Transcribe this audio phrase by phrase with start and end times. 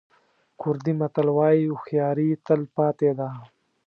[0.61, 3.29] کوردي متل وایي هوښیاري تل پاتې ده.